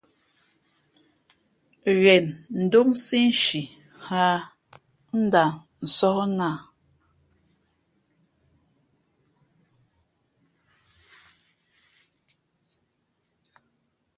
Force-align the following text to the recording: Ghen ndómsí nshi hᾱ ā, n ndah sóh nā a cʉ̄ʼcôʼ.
Ghen 2.01 2.25
ndómsí 2.63 3.17
nshi 3.31 3.61
hᾱ 4.05 4.21
ā, 4.31 4.31
n 5.15 5.19
ndah 5.25 5.51
sóh 5.95 6.19
nā 6.37 6.49
a 6.53 6.61
cʉ̄ʼcôʼ. 6.61 6.61